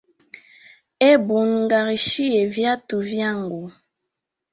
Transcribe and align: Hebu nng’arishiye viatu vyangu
Hebu 1.03 1.37
nng’arishiye 1.55 2.41
viatu 2.55 2.95
vyangu 3.09 3.61